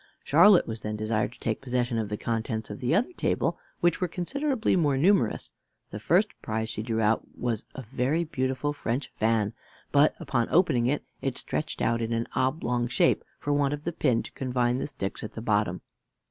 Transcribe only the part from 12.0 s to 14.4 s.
in an oblong shape, for want of the pin to